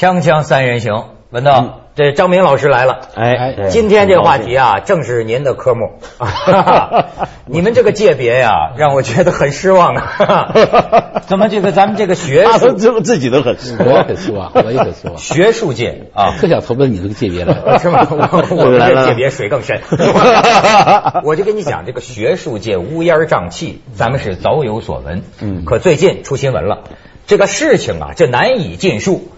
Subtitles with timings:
[0.00, 3.00] 锵锵三人行，文道，这张明老师来了。
[3.16, 5.98] 哎，对今天这个话题啊，正是您的科目。
[7.44, 10.54] 你们这个界别呀，让我觉得很失望啊。
[11.28, 14.04] 怎么这个咱们这个学他术自自己都很失我也望。
[14.06, 15.18] 很失望，我也很失望。
[15.18, 17.76] 学术界啊，特想投奔你这个界别来。
[17.78, 18.08] 是吗？
[18.10, 19.82] 我这界别水更深。
[21.24, 25.20] 我就跟你讲，这个学术界乌烟瘴气，咱们是早有所闻。
[25.42, 26.84] 嗯可最近出新闻了，
[27.26, 29.28] 这个事情啊，这难以尽述。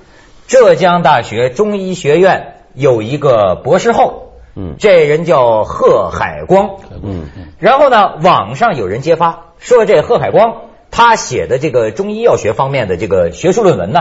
[0.53, 7.25] 浙江大学中医学院有一个博士后，嗯这人叫贺海光，嗯
[7.59, 14.01] 然后呢，网上有人揭发说，这贺海光他写的这个中医药学方面的这个学术论文呢，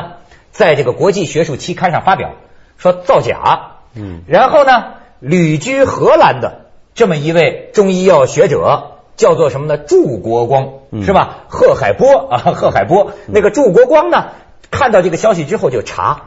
[0.52, 2.32] 在这个国际学术期刊上发表，
[2.76, 3.78] 说造假。
[3.95, 9.78] 嗯然后呢，旅居荷兰的这么一位中医药学者，叫做什么呢？
[9.78, 11.45] 祝国光嗯是吧？
[11.47, 13.14] 贺海波啊，贺海波。
[13.28, 14.31] 那个祝国光呢，
[14.70, 16.23] 看到这个消息之后就查，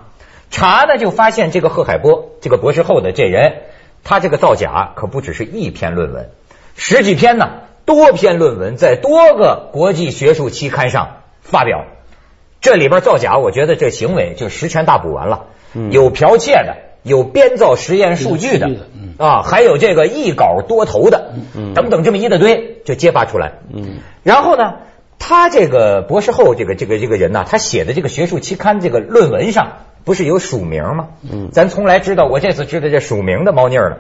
[0.55, 3.63] 查呢就发现这个贺海波这个博士后的这人，
[4.05, 6.31] 他这个造假可不只是一篇论文，
[6.77, 11.87] 十几篇呢，多篇论文在多个国际学术期刊上发表。
[12.61, 15.47] 这里边造假，我觉得这行为就十全大补完了。
[15.75, 18.71] 嗯有剽窃的，有编造实验数据的
[19.19, 23.55] 啊，还有这个一稿多投的，嗯等等这么一大堆，就揭发出来。
[23.73, 24.75] 嗯然后呢，
[25.19, 31.09] 他这个博士后这个这个这个人呢，他写的这个学术期刊这个论文上不是有署名吗？
[31.31, 33.99] 嗯咱从来知道，我这次知道这署名的猫腻了。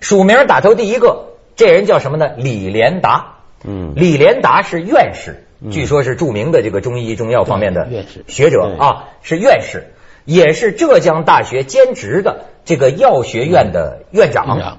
[0.00, 2.30] 署名打头第一个，这人叫什么呢？
[2.36, 3.34] 李连达。
[3.64, 7.86] 嗯李连达是院士，嗯据说是著名的这个中医中药方面的
[8.26, 9.92] 学者啊，是院士，
[10.24, 14.78] 也是浙江大学兼职的这个药学院的院长。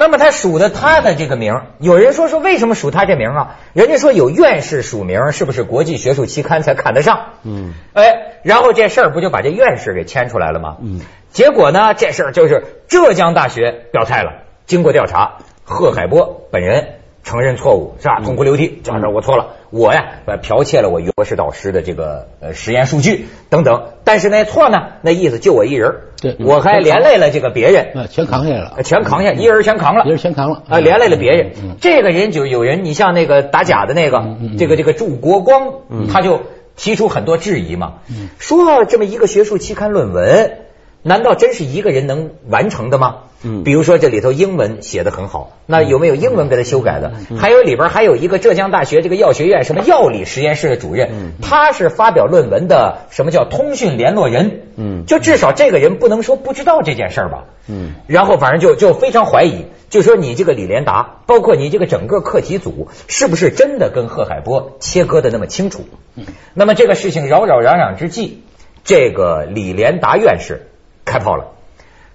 [0.00, 3.56] 那么他署的他的这个名，有人说说为什么署他这名啊？
[3.74, 7.34] 人家说有院士署名，是不是国际学术期刊才看得上？
[7.42, 10.78] 嗯哎，然后这事儿不就把这院士给牵出来了吗？
[10.80, 11.02] 嗯，
[11.32, 18.20] 结果呢，这事儿就是浙江大学表态了，经过调查，贺海波本人承认错误，是吧？
[18.20, 26.36] 痛哭流涕，讲说我错了，我呀呃剽窃了我博士导师的这个呃实验数据等等，但是那错呢，那意思就我一人，对。
[26.40, 28.74] 我还连累了这个别人，啊，全扛下来了。
[28.78, 30.62] 呃，全扛下，一人全扛了，一人全扛了。
[30.68, 31.52] 啊，连累了别人。
[31.62, 34.24] 嗯这个人就有人，你像那个打假的那个，
[34.58, 36.08] 这个这个祝国光，嗯。
[36.08, 36.40] 他就
[36.76, 38.30] 提出很多质疑嘛，嗯。
[38.38, 40.58] 说这么一个学术期刊论文，
[41.02, 43.16] 难道真是一个人能完成的吗？
[43.42, 47.12] 嗯比如说这里头英文写的很好，那有没有英文给他修改的？
[47.30, 54.60] 嗯还有里边还有一个浙江大学这个药学院什么药理实验室的主任，嗯他是发表论文的什么叫通讯联络人？
[54.76, 57.44] 嗯就至少这个人不能说不知道这件事儿吧？
[57.66, 65.86] 嗯然后反正就就非常怀疑，就说你这个李连达，包括你这个整个课题组，是不是真的跟贺海波切割的那么清楚？
[66.14, 68.42] 嗯那么这个事情扰扰攘攘之际，
[68.84, 70.66] 这个李连达院士
[71.10, 71.46] 开炮了，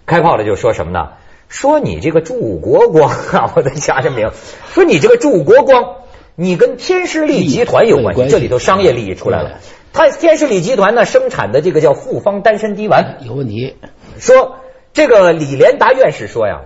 [0.06, 1.10] 开炮了就说什么呢？
[1.50, 4.32] 说你这个祝国光 啊，我再加上名，
[4.70, 5.98] 说你这个祝国光，
[6.36, 9.60] 你跟天士力集团有关系，这里头商业利益出来了。
[9.92, 13.76] 他天士力集团呢生产的这个叫复方丹参滴丸，有问题。
[14.18, 14.56] 说
[14.94, 16.62] 这个李连达院士说呀，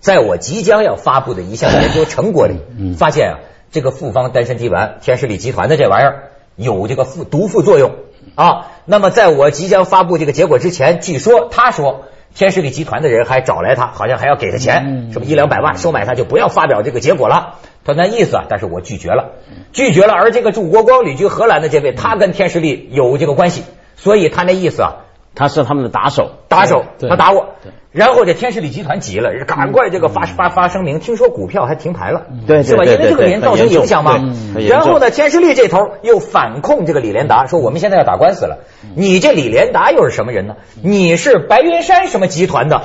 [0.00, 3.38] 在我即将要发布的一项研究成果里，嗯发现啊，
[3.70, 7.92] 这个复方丹参滴丸，天士力集团的这玩意儿有这个副毒副作用
[8.34, 8.66] 啊。
[8.84, 12.04] 那么在我即将发布这个结果之前，据说他说。
[12.34, 17.56] 天士力集团的人还找来他，好像还要给他钱，嗯什么一两百万收买他，就不要发表这个结果了。
[17.84, 19.32] 他那意思啊，但是我拒绝了，
[19.74, 20.14] 拒绝了。
[20.14, 23.64] 而这个祝国光旅居荷兰的这位，他跟天士力有这个关系，
[23.96, 24.92] 所以他那意思啊，
[25.34, 26.30] 他是他们的打手。
[26.48, 27.50] 打手，他打我。
[27.90, 32.22] 然后这天士力集团急了，赶快这个发发发声明，听说股票还停牌了，
[32.62, 32.84] 是吧？
[32.84, 34.18] 因为这个人造成影响嘛。
[34.66, 38.60] 然后呢，天士力这头又反控这个李连达，说我们现在要打官司了。
[38.96, 40.56] 你这李连达又是什么人呢？
[40.82, 42.82] 你是白云山什么集团的？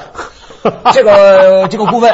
[0.91, 2.13] 这个这个顾问，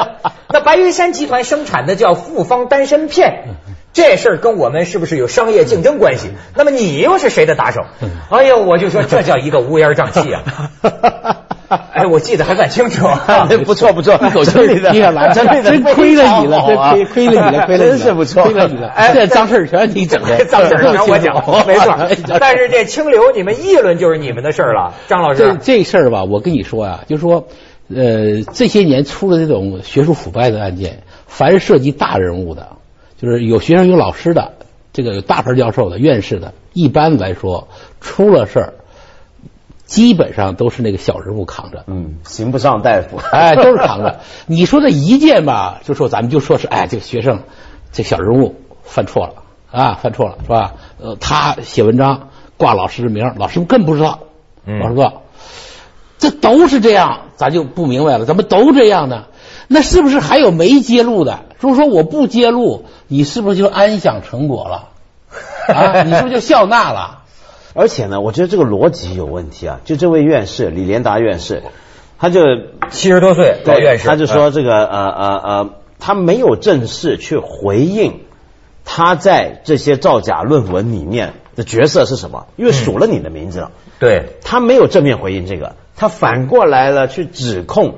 [0.50, 3.48] 那白云山集团生产的叫复方丹参片，
[3.94, 6.28] 这事儿跟我们是不是有商业竞争关系？
[6.54, 7.80] 那么你又是谁的打手？
[8.28, 10.42] 哎呦，我就说 这叫一个乌烟瘴气啊！
[11.92, 13.06] 哎，我记得还算清楚。
[13.64, 14.90] 不错不错，一口气的。
[14.92, 18.88] 你也来，真的真亏了你了，真亏亏了你了，亏了你了，真是不错亏了你了。
[18.88, 21.34] 哎这脏事儿全是你整的，脏事儿全我讲，
[21.66, 22.16] 没错哎。
[22.38, 25.58] 但是这清流，你们议论就是你们的事儿了，张老这师。
[25.62, 27.46] 这事儿吧，我跟你说呀、就是说，
[27.94, 32.68] 呃，这些年出了这种学术腐败的案件，凡是涉及大人物的，
[33.16, 34.54] 就是有学生有老师的，
[34.92, 37.68] 这个有大牌教授的、院士的，一般来说
[38.00, 38.74] 出了事儿，
[39.84, 41.84] 基本上都是那个小人物扛着。
[41.86, 43.18] 嗯，刑不上大夫。
[43.32, 44.20] 哎，都是扛着。
[44.46, 47.40] 你说这一件吧，就说咱们就说是，哎，这个学生，
[47.92, 49.34] 这小人物犯错了
[49.70, 50.74] 啊，犯错了是吧？
[51.00, 54.20] 呃，他写文章挂老师的名，老师更不知道，
[54.66, 55.22] 嗯老师不知道。
[56.18, 59.24] 这都是这样，咱就不明白了，怎么都这样呢？
[59.68, 61.40] 那是不是还有没揭露的？
[61.58, 64.88] 如果说我不揭露，你是不是就安享成果了？
[65.74, 67.22] 啊， 你是不是就笑纳了？
[67.74, 69.80] 而且呢，我觉得这个逻辑有问题啊。
[69.84, 71.62] 就这位院士李连达院士，
[72.18, 72.40] 他就
[72.90, 78.20] 七十多岁老院士，他就说这个呃呃呃，他没有正式去回应
[78.84, 83.72] 他在这些造假论文里面的角色是什么，因为数了你的名字了。
[83.98, 87.94] 对，他没有正面回应这个，他反过来了去指控、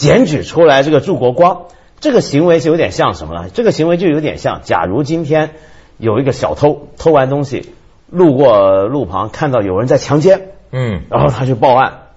[0.00, 1.62] 检举出来这个祝国光，
[2.00, 3.50] 这个行为就有点像什么呢？
[3.52, 5.50] 这个行为就有点像，假如今天
[5.98, 7.74] 有一个小偷偷完东西。
[8.12, 12.08] 路过路旁看到有人在强奸，嗯，然后他去报案。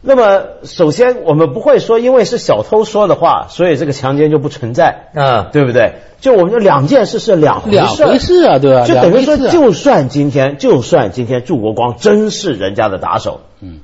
[0.00, 5.96] 那么，首先我们不会说，因为是小偷说的话，所以这个强奸就不存在，啊，对不对？
[6.22, 8.86] 就我们说两件事是两回事，两回事啊，对吧？
[8.86, 13.80] 就等于说，就算今天，就算今天祝国光真是人家的打手，嗯，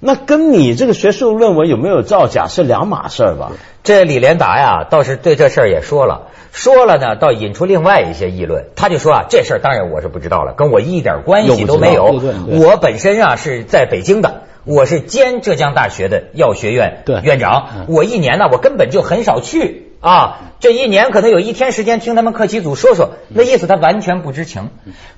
[0.00, 3.52] 那跟你这个学术论文有没有造假是两码事吧？
[3.82, 6.28] 这李连达呀，倒是对这事儿也说了。
[6.52, 8.66] 说了呢，倒引出另外一些议论。
[8.76, 12.20] 他就说啊，这事儿当然我是不知道了，跟我一点关系都没有。
[12.46, 17.86] 我本身啊是在北京的，我是兼浙江大学的药学院院长。
[17.88, 20.38] 我一年呢，我根本就很少去啊。
[20.60, 24.70] 这一年可能有一天时间听他们课题组说说，那意思他完全不知情。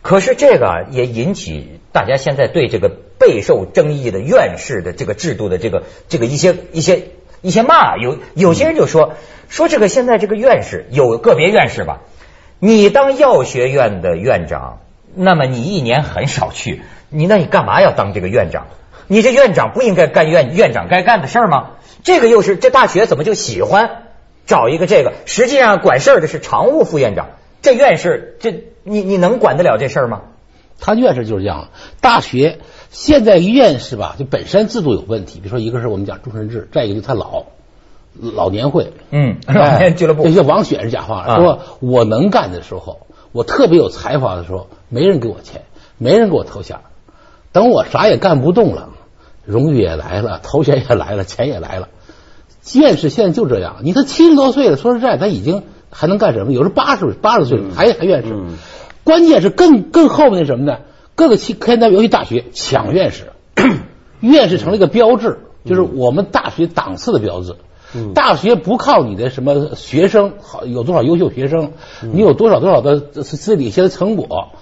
[0.03, 7.96] 可是这个也引起大家现在对这个备受争议的院士的这个制度的这个这个一些一些一些骂。
[7.99, 9.14] 有有些人就说。
[9.52, 12.02] 说这个现在这个院士有个别院士吧，
[12.61, 14.78] 你当药学院的院长，
[15.17, 18.69] 那么你一年很少去，你那你干嘛要当这个院长？
[19.08, 21.70] 你这院长不应该干院院长该干的事儿吗？
[22.05, 24.05] 这个又是这大学怎么就喜欢
[24.46, 25.14] 找一个这个？
[25.26, 27.31] 实际上管事儿的是常务副院长，
[27.61, 30.20] 这院士这你你能管得了这事儿吗？
[30.78, 31.70] 他院士就是这样，
[32.00, 37.44] 大学现在院士吧，就本身制度有问题，比如说一个是我们讲终身制，再一个就他老。
[38.20, 45.62] 老年会，嗯，老年俱乐部，那些王选是假话，说我能干的时候，我特别有才华的时候，没人给我钱，
[45.96, 46.81] 没人给我头衔。
[47.52, 48.88] 等我啥也干不动了，
[49.44, 51.88] 荣誉也来了，头衔也来了，钱也来了。
[52.75, 56.52] 院士现在就这样，你他七十多岁了，说实在，他已经还能干什么？
[56.52, 58.34] 有时八十八十岁了还还院士。
[59.04, 60.78] 关键是更更后面的什么呢？
[61.20, 63.32] 各个期科研单位，尤其大学抢院士，
[64.20, 67.56] 院士成了一个标志，就是我们大学档次的标志。
[68.14, 74.52] 大学不靠你的什么学生好有多少优秀学生，你有多少多少的私底下的成果，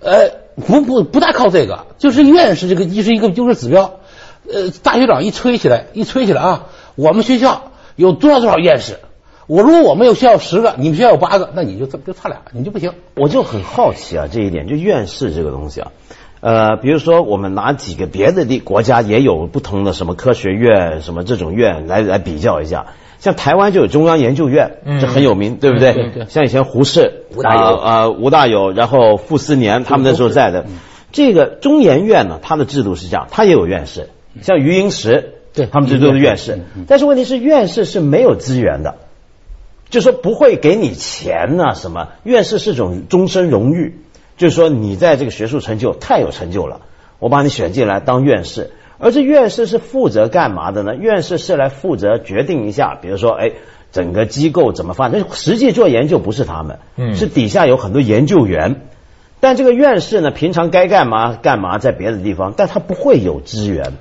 [0.00, 0.30] 呃，
[0.64, 3.94] 不不不大靠这个，就是院士这个就是一个就是指标。
[4.46, 8.98] 呃，大学长一吹起来，一吹起来啊，我们学校有多少多少院士，
[9.46, 12.92] 我如果我们有学校十个，你们学校有八个，那你就就差俩，你就不行。
[13.14, 15.92] 我就很好奇啊，这一点就院士这个东西啊。
[16.40, 22.86] 呃，比如说我们拿几个别的地国家也有不同的什么科学院什么这种院来来比较一下，
[23.18, 26.26] 像台湾就有中央研究院，这很有名，对不对？
[26.28, 30.66] 像以前胡适、吴大有啊吴大有，然后傅斯年他们那时候在的，
[31.12, 34.10] 这个中研院呢，它的制度是这样，它也有院士，
[34.42, 38.96] 像余英时，对，他们这都是院士，但是问题是院士是没有资源的，
[39.90, 44.00] 就说不会给你钱呐什么，院士是种终身荣誉。
[44.36, 46.80] 就是说，你在这个学术成就太有成就了，
[47.20, 48.72] 我把你选进来当院士。
[48.98, 50.96] 而这院士是负责干嘛的呢？
[50.96, 53.52] 院士是来负责决定一下，比如说，哎，
[53.92, 55.24] 整个机构怎么发展。
[55.32, 58.82] 实际做研究不是他们，嗯，是底下有很多研究员。
[59.38, 63.92] 但这个院士呢，平常该干嘛干嘛，在别的地方，但他不会有资源。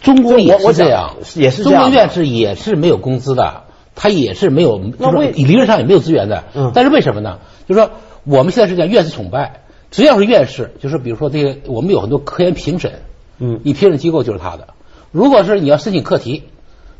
[0.00, 6.44] 中国也是这样，也是中国院士也是没有工资的，他也是没有，就是理论上也没有资源的。
[6.54, 7.38] 嗯，但是为什么呢？
[7.68, 7.90] 就是说，
[8.24, 9.60] 我们现在是讲院士崇拜。
[9.90, 13.00] 只要是院士，就是比如说这个，我们有很多科研评审，
[13.38, 14.68] 嗯，你评审机构就是他的。
[15.10, 16.44] 如果是你要申请课题，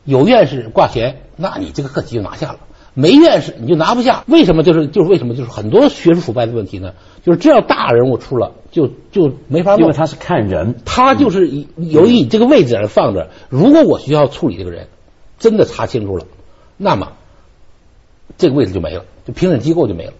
[0.05, 2.59] 有院士挂衔，那你这个课题就拿下了；
[2.93, 4.25] 没院士你就拿不下。
[4.27, 4.63] 为什么？
[4.63, 5.35] 就是就是为什么？
[5.35, 6.93] 就是很多学术腐败的问题呢？
[7.25, 9.81] 就是只要大人物出了，就就没法弄。
[9.81, 13.31] 因为他是看人，他就是由于你这个位置上放着。
[13.49, 14.89] 如果我学校处理这个人
[15.39, 16.27] 真的查清楚了，
[16.83, 17.12] 那么
[18.39, 20.12] 这个位置就没了，就评审机构就没了。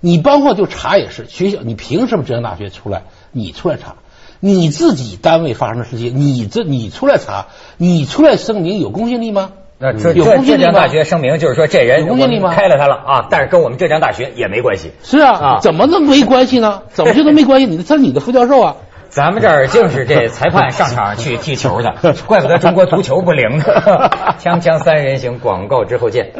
[0.00, 3.04] 你包括就查也是学校，你凭什么浙江大学出来？
[3.32, 3.96] 你出来查，
[4.38, 7.46] 你自己单位发生的事情，你这你出来查，
[7.78, 9.52] 你出来声明有公信力吗？
[9.78, 12.52] 那这浙江大学声明就是说这人有公信力吗？
[12.54, 14.90] 开了他了啊，但是跟我们浙江大学也没关系。
[15.02, 16.82] 是啊，怎么能没关系呢？
[16.92, 17.66] 怎么就能没关系？
[17.66, 18.76] 你他是你的副教授啊。
[19.10, 21.94] 咱们这儿就是这裁判上场去踢球的，
[22.26, 23.64] 怪不得中国足球不灵呢。
[24.38, 26.30] 锵锵三人行，广告之后见。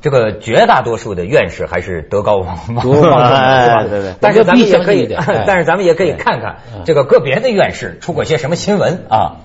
[0.00, 2.92] 这个绝大多数的院士还是德高望望重？
[3.02, 5.14] 对对对但是咱们也可以
[5.46, 9.36] 但是咱们也可以看看这个个别的院士出过些什么新闻啊。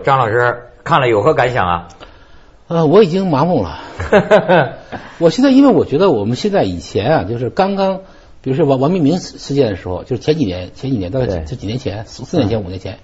[0.00, 1.88] 张老师看了有何感想啊？
[2.68, 3.80] 呃，我已经麻木了。
[5.18, 8.00] 我现在因为我觉得我们现在以前啊，就是刚刚，
[8.42, 12.98] 比如说王王明明事件的时候，就是前几年，前几年大概对这几年前，四四年前、五年前，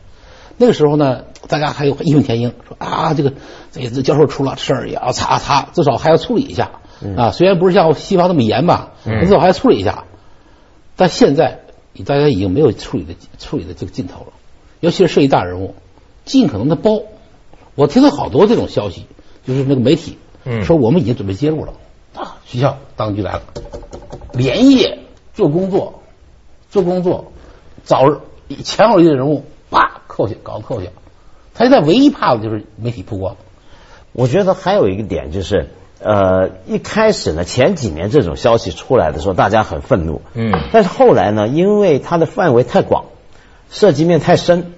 [0.57, 3.33] 那个时候呢，大家还有义愤填膺，说啊，这个
[3.73, 6.71] 这个教授出了事儿也要查查，至少还要处理一下
[7.17, 7.33] 啊。
[7.33, 10.05] 虽然不是像西方那么严吧，嗯至少还要处理一下。
[10.95, 11.61] 但现在
[12.07, 14.33] 大家已经没有处理的处理的这个劲头了，
[14.81, 15.75] 尤其是涉及大人物，
[16.27, 17.01] 尽可能的包。
[17.75, 19.07] 我听到好多这种消息，
[19.47, 21.73] 就是那个媒体嗯说我们已经准备介入了
[22.15, 23.43] 啊，学校当局来了，
[24.35, 24.99] 连夜
[25.33, 26.03] 做工作，
[26.71, 27.33] 做工作，
[27.85, 28.21] 找
[28.63, 30.91] 前有力的人物，啪扣下，搞扣下。
[31.55, 33.37] 他现在唯一怕的就是媒体曝光。
[34.13, 35.69] 我觉得还有一个点就是，
[36.01, 43.07] 呃，一开始呢，前几年这种消息出来的时候，大家很愤怒，嗯但是后来呢，因为它的范围太广，
[43.71, 44.73] 涉及面太深，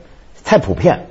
[0.45, 1.08] 太普遍，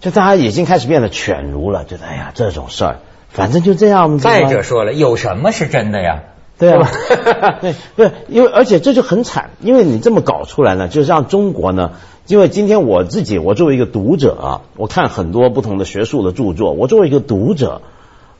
[0.00, 2.96] 就大家已经开始变得犬儒了，觉得哎呀这种事儿，
[3.28, 4.18] 反正就这样。
[4.18, 6.22] 再者说了，有什么是真的呀？
[6.58, 6.90] 对吧，
[7.62, 11.92] 对，不是因为而且这就很惨，因为你这么搞出来呢，就让中国呢，
[12.26, 17.80] 因为今天我自己，我作为一个读者啊，我看很多不同的学术的著作，我作为一个读者，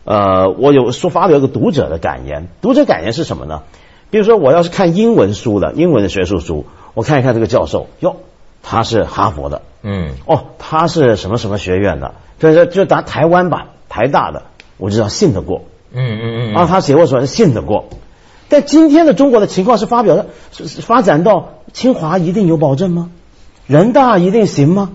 [0.04, 3.62] 呃，我有说发表一个读者的感言，读者感言是什么呢？
[4.10, 8.16] 比如说我要是看英文书的，英文的学术书，我看一看这个教授，哟，
[8.62, 14.42] 他是哈佛的，嗯哦，他是什么什么学院的，就是就打台湾吧，台大的，
[14.76, 15.62] 我知道信得过。
[15.92, 17.88] 嗯嗯嗯啊，他写过说信得过。
[18.48, 20.26] 但今天的中国的情况是发表的，
[20.82, 23.10] 发展到清华一定有保证吗？
[23.66, 24.90] 人大一定行吗？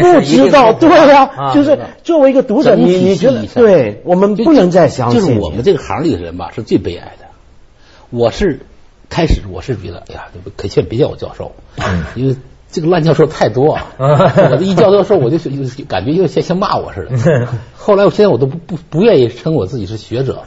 [0.00, 7.26] 不知道，对呀、啊就是作为一个读者，你你觉得对我们不能再相信就是我们这个行里的人吧，是最悲哀的。
[8.10, 8.60] 我是
[9.10, 11.52] 开始我是觉得，哎呀，可千万别叫我教授，
[12.14, 12.36] 因为
[12.70, 13.86] 这个烂教授太多啊。
[13.98, 15.38] 我这一叫教授，我就
[15.88, 17.48] 感觉又像像骂我似的。
[17.76, 20.42] 后来我现在我都不不不愿意称我自己是学者，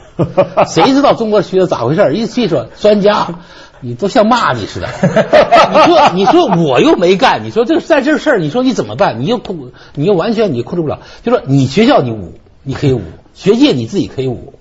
[0.66, 2.14] 谁知道中国学者咋回事？
[2.14, 3.26] 一一说专家。
[3.82, 4.88] 你都像骂你似的，
[5.72, 9.20] 你说你说我又没干，你说这在这事儿，你说你怎么办？
[9.22, 10.98] 你又控，你又完全你控制不了。
[11.22, 13.00] 就说你学校你捂，你可以捂，
[13.32, 14.52] 学界你自己可以捂，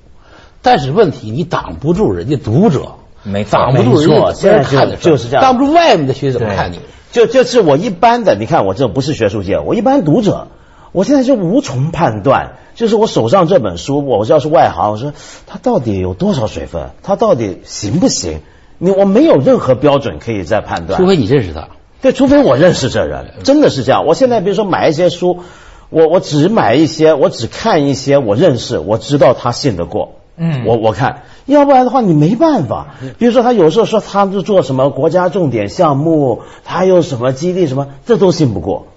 [0.61, 6.79] 但是问题你挡不住人家读者，没挡不住人家别人现在看的就是这样挡不住外面的学者怎么看你？
[7.11, 10.47] 就就是我一般的，你看我这不是学术界，我一般读者，
[10.91, 12.53] 我现在就无从判断。
[12.75, 15.11] 就是我手上这本书，我要是外行，我说
[15.47, 18.39] 它到底有多少水分，它到底行不行？
[18.77, 21.67] 你我没有任何标准可以再判断，除非你认识他。
[22.01, 24.05] 对，除非我认识这人，真的是这样。
[24.05, 25.39] 我现在比如说买一些书，
[25.89, 30.18] 我我只买一些，我只看一些我认识，我知道他信得过。
[30.39, 32.95] 嗯我我看，要不然的话你没办法。
[33.17, 38.87] 比如说他有时候说他是做什么国家重点项目，他有什么基地什么，这都信不过。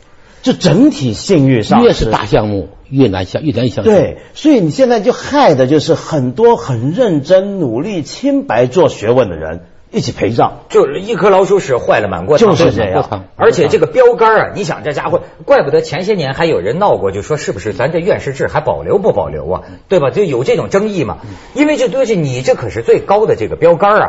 [0.42, 3.92] 就整体信誉上，越是大项目越难相越难以相信。
[3.92, 9.60] 对，所以你现在就害的就是很多很认真努力清白做学问的人
[9.92, 10.62] 一起陪葬。
[10.68, 19.62] 就是一颗老鼠屎坏了满锅汤，就是这样而且这个标杆啊，你想这家伙，怪不得前些年还有人闹过，就说是不是咱这院士制还保留不保留啊？
[19.88, 20.10] 对吧？
[20.10, 21.18] 就有这种争议嘛。
[21.54, 24.08] 因为这东西你这可是最高的这个标杆啊。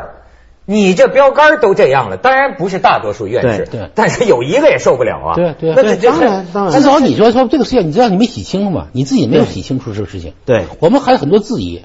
[0.66, 5.36] 你这标杆都这样了，当然不是大多数院士，对对但是有一个也受不了啊。
[5.36, 8.88] 对对对那当然当然至少你说说这个事情，你知道你没洗清楚吗？
[8.94, 10.32] 你自己没有洗清楚这个事情。
[10.46, 11.82] 对我们还有很多质疑。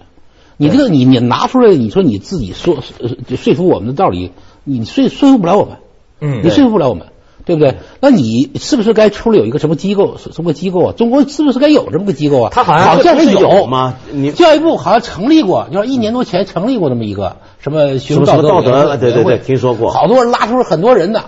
[0.59, 4.33] 你这个你你拿出来，你说你自己说呃就说服我们的道理，
[4.65, 5.77] 你说说服不了我们，
[6.21, 7.07] 嗯你说服不了我们，
[7.47, 7.77] 对不对？
[8.01, 10.93] 那你是不是该出来有一个什么机构，什么机构啊？
[10.97, 12.51] 中国是不是该有这么个机构啊？
[12.53, 21.23] 他好像好像是有吗你教育部好像成立过，你说一年多前成立过那么一个什么学术什么道德对对对听说过好多人拉出了很多人呢。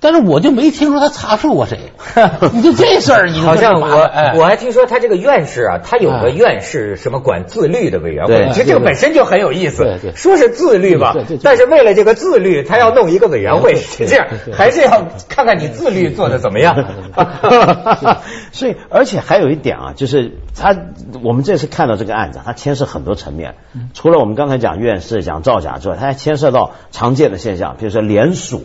[0.00, 1.78] 但是我就没听说他查处过谁。
[2.52, 10.12] 你就这事儿，你好像我哎我还听说他这个院士啊，他有个院士什么管自律的委员会，其实这个本身就很有意思对对。
[10.14, 16.76] 说是自律吧但是为了这个自律，他要弄一个委员会，这样还是要看看你自律做的怎么样。
[18.52, 20.76] 所以，而且还有一点啊，就是他，
[21.22, 23.54] 我们这次看到这个案子，它牵涉很多层面。
[23.94, 28.64] 除了我们刚才讲院士、讲造假之外，它还牵涉到常见的现象，比如说联署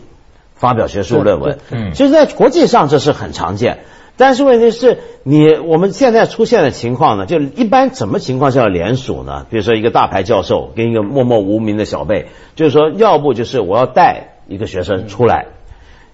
[0.62, 1.58] 发表学术论文。
[1.72, 3.80] 嗯其实，在国际上这是很常见。
[4.18, 9.48] 但是问题是你我们现在出现的情况呢，就一般什么情况下要联署呢？
[9.50, 15.48] 比如说一个大牌教授跟一个默默无名的小辈，就是说，要不就是我要带一个学生出来，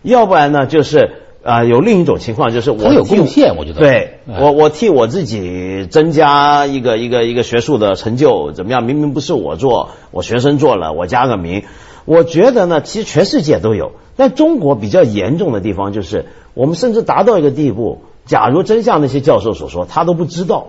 [0.03, 1.09] 要不然呢就是
[1.43, 8.83] 啊、有另一种情况就是我有贡献我觉得对哎我我替我自己增加一个一个一个学术的成就怎么样？
[8.83, 11.63] 明明不是我做，我学生做了，我加个名。
[12.07, 20.67] 我觉得呢，其实全世界都有，但中国比较严重的地方就是，我们甚至达到一个地步，假如真像那些教授所说，他都不知道，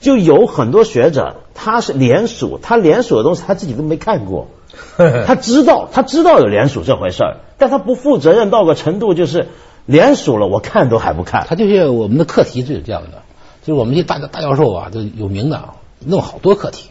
[0.00, 4.48] 就有很多学者他是联署，他联署的东西他自己都没看过，
[5.26, 9.46] 他知道他知道有联署这回事儿，但他不负责任到个程度，就是
[9.86, 11.46] 联署了，我看都还不看。
[11.48, 13.22] 他就是我们的课题就是这样的，
[13.62, 15.74] 就是我们这些大大教授啊，就有名的啊，
[16.04, 16.90] 弄好多课题，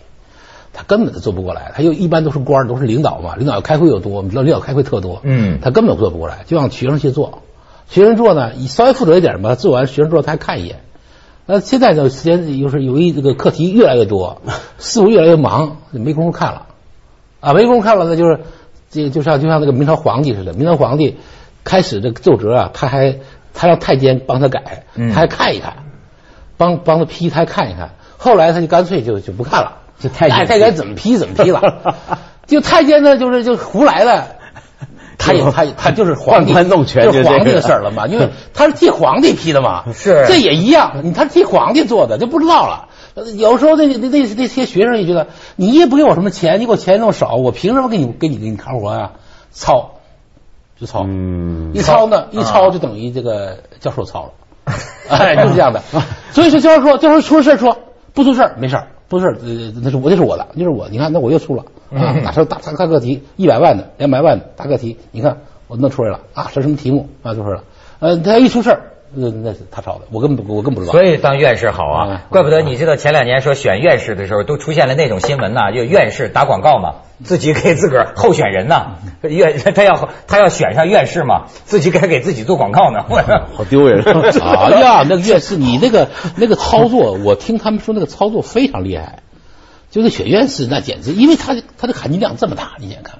[0.78, 1.72] 他根本都做不过来。
[1.74, 7.42] 他又一般都是官儿，都是领导嘛，领导要开会又多，我们知道领导开会特多，嗯他根本做不过来，就让学生去做。
[7.90, 10.82] 学生做呢，你稍微负责一点吧，做完学生做他还看一眼。
[11.48, 14.42] 那现在呢，时间就是由于这个课题越来越多，
[14.78, 16.68] 事务越来越忙，没工夫看了。
[17.40, 18.42] 啊，没工夫看了，那就是
[18.92, 21.18] 这个就像就像那个明朝皇帝似的，明朝皇帝
[21.64, 23.20] 开始这个奏折啊，他还
[23.54, 25.78] 他让太监帮他改，嗯他还看一看，
[26.58, 27.92] 帮帮他批，他还看一看。
[28.18, 31.96] 后来他就干脆就就不看了，这太监爱太监怎么批怎么批了。
[32.48, 34.28] 就太监呢，就是就胡来了。
[35.18, 42.90] 他也他他就是皇帝换官弄权就皇帝的事儿了嘛， 因为他是替皇帝批的嘛，是这也一样，你他是替皇帝做的，就不知道了。
[43.16, 49.12] 呃有时候那那那那些学生也觉得，你也不给我什么钱，你给我钱那么少，我凭什么给你给你给你干活啊？
[49.52, 49.94] 抄，
[50.80, 54.74] 就抄，嗯一抄呢，一抄就等于这个教授抄了，
[55.10, 55.82] 哎，就是这样的。
[56.32, 57.80] 所以说教授说，教授出了事儿说
[58.14, 62.24] 不出事儿没事儿，不是呃那是我那是我的，那是我，你看那我又出了啊，嗯。
[62.24, 67.08] 哪时候大大大课题一百万的两百万的大课题，你看我弄出来了啊，是什么题目？
[67.24, 67.64] 啊，就是了，
[68.00, 68.82] 呃，他一出事儿，
[69.20, 70.92] 那那是他炒的，我根本不我更不知道。
[70.92, 83.06] 所以当院士好啊嗯，怪不得你知道前两年说选院士的时候都出现了那种新闻呐，就院士打广告嘛，自己给自个儿候选人呐，院 他要他要选上院士嘛，自己该给自己做广告呢。
[83.10, 83.18] 我
[83.56, 89.24] 好丢人 哎呀，那个院士，你那个那个操作，我听他们说那个操作非常厉害，
[89.90, 93.20] 就是选院士那简直，因为他他的含金量这么大，你想想看，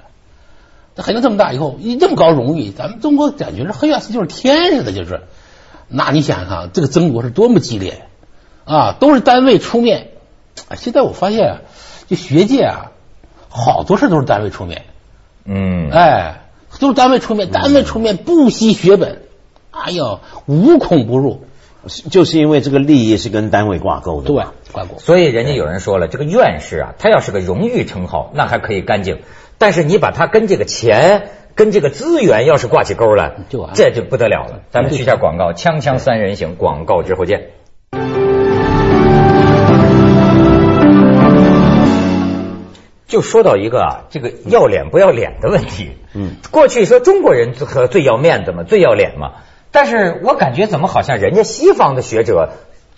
[0.94, 5.22] 他含金量这么大以后，一这么高荣誉，咱们中国感觉这黑院士就是天似的，就是，
[5.88, 8.02] 那你想想看，这个争夺是多么激烈
[8.64, 10.08] 啊，都是单位出面，
[10.68, 11.58] 啊，现在我发现啊，
[12.08, 12.92] 就学界啊，
[13.48, 14.84] 好多事都是单位出面。
[15.46, 16.42] 嗯，哎，
[16.78, 19.22] 都是单位出面，单位出面不惜血本，
[19.70, 21.44] 哎呦，无孔不入。
[22.10, 24.26] 就是因为这个利益是跟单位挂钩的。
[24.26, 24.98] 对，挂钩。
[24.98, 29.20] 所以人家有人说了，这个院士啊，他要是个荣誉称号，那还可以干净，
[29.56, 31.30] 但是你把他跟这个钱。
[31.58, 34.60] 跟这个资源要是挂起钩来，就完了这就不得了了。
[34.70, 37.48] 咱们去一下广告，锵锵三人行，广告之后见。
[43.08, 45.90] 就说到一个啊，这个要脸不要脸的问题。
[46.14, 49.32] 嗯，过去说中国人最最要面子嘛，最要脸嘛。
[49.72, 52.50] 但是我感觉怎么好像人家西方的学者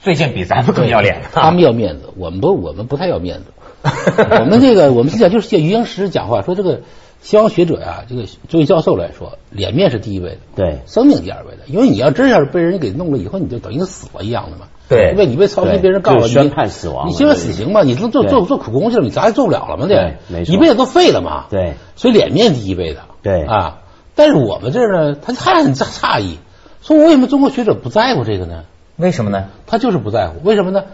[0.02, 1.22] 最近比咱们更要脸、啊。
[1.32, 3.44] 他们要面子，我们不，我们不太要面子。
[4.38, 6.82] 我们这个，我们现在就是借余英时讲话说，这个
[7.20, 11.64] 西方学者呀、这个作为教授来说，脸面是第一位的，对生命第二位的。
[11.66, 14.66] 因为你要真要是被人给弄了以后，你就等于死了一样的嘛。
[14.88, 21.44] 对因为你被操心，别人告了你，就是宣判死亡你宣判死刑嘛，你做做做做苦工去了，你啥也做不了了嘛，对一辈子都废了嘛。
[21.50, 23.02] 对，所以脸面第一位的。
[23.22, 23.80] 对啊，
[24.14, 26.38] 但是我们这儿呢，他他很诧诧异，
[26.82, 28.64] 说为什么中国学者不在乎这个呢？
[28.96, 29.44] 为什么呢？
[29.66, 30.84] 他就是不在乎，为什么呢？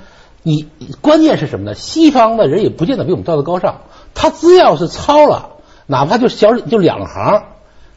[0.42, 0.68] 你
[1.00, 1.74] 关键是什么呢？
[1.74, 3.80] 西方的人也不见得比我们道德高尚，
[4.14, 5.55] 他只要是抄了，
[5.86, 7.44] 哪怕就小就两行，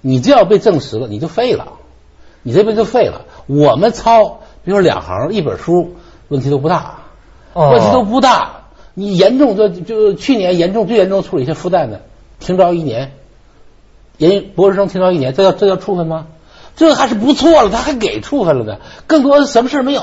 [0.02, 1.74] 你这要被证实了，你就废了，
[2.44, 3.26] 你这辈子就废了。
[3.48, 5.96] 我们抄，比如说两行一本书，
[6.28, 7.00] 问题都不大，
[7.54, 7.72] 哦。
[7.72, 8.58] 问题都不大。
[8.94, 12.02] 你严重就就去年严重最严重处理一些复旦的，
[12.40, 13.14] 停招一年，
[14.18, 16.28] 研博士生停招一年，这叫这叫处分吗？
[16.76, 18.78] 这还是不错了，他还给处分了呢。
[19.08, 20.02] 更多的什么事没有，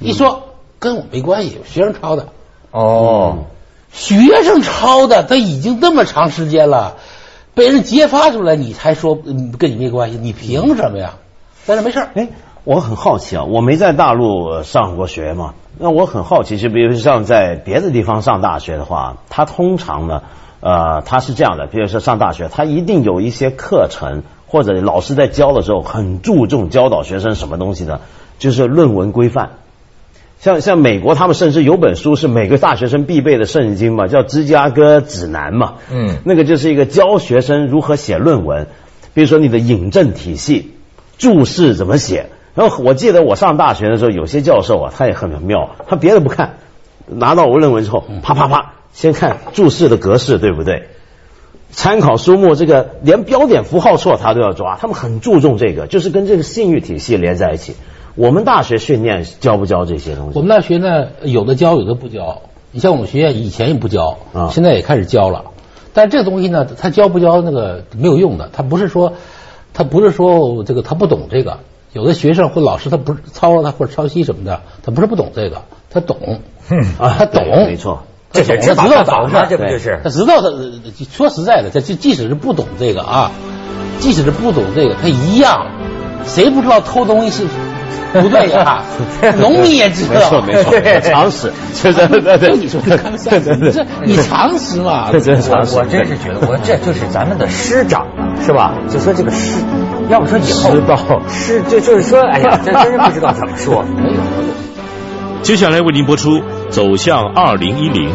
[0.00, 0.42] 一说
[0.78, 2.28] 跟我没关系，学生抄的，
[2.72, 3.44] 哦，
[3.94, 6.96] 学生抄的，他已经这么长时间了，
[7.54, 11.14] 被人揭发出来，你才说跟你没关系，你凭什么呀？
[11.64, 12.28] 但是没事儿，哎，
[12.64, 20.22] 我很好奇啊，我没在大陆上过学嘛，那我很好奇，就比如像在别的地方上大学的话，他通常呢，
[20.60, 28.00] 呃，他是这样的，比如说上大学，他一定有一些课程或者老师在教的时候很注重教导学生什么东西呢？
[28.40, 29.50] 就是论文规范。
[30.44, 35.76] 像像美国，他们甚至有本书是每个大学生必备的圣经嘛，叫《芝加哥指南》嘛。
[35.90, 38.66] 嗯那个就是一个教学生如何写论文，
[39.14, 40.72] 比如说你的引证体系、
[41.16, 42.26] 注释怎么写。
[42.54, 46.58] 然后我记得我上大学的时候，有些教授啊，他也很妙，他别的不看，
[47.06, 50.88] 拿到我论文之后，啪啪啪，先看注释的格式对不对，
[51.70, 57.74] 参考书目这个连标点符号错他都要抓，他们很注重这个，就是跟这个信誉体系连在一起。
[58.16, 60.38] 我们大学训练教不教这些东西？
[60.38, 62.42] 我们大学呢，有的教，有的不教。
[62.70, 65.46] 你像我们学院以前也不教，啊现在也开始教了。
[65.92, 69.14] 但这个东西呢，他教不教那个没有用的，他不是说，
[69.72, 71.58] 他不是说这个他不懂这个。
[71.92, 76.40] 有的学生或老师他不是抄他或者抄袭什么的，他不是不懂这个，他懂，
[76.98, 80.50] 啊他懂，没错，这是他知道咋回事，这不就是他知道他
[81.12, 83.30] 说实在的，他就即使是不懂这个啊，
[84.00, 85.68] 即使是不懂这个，他一样，
[86.24, 87.46] 谁不知道偷东西是
[88.12, 88.82] 不对呀？
[89.40, 95.08] 农民也知道，没错 没错，常识，对对对对，你说这刚才你这你常识嘛？
[95.12, 95.76] 这真是常识。
[95.76, 98.74] 我真是觉得，我这就是咱们的师长啊，是吧？
[98.88, 99.56] 就说这个师，
[100.08, 100.96] 要不说以后师道
[101.28, 103.82] 师，就就是说，哎呀，这真是不知道怎么说。
[103.96, 104.20] 没有。
[105.42, 106.38] 接下来为您播出
[106.70, 108.08] 《走向二零一零》。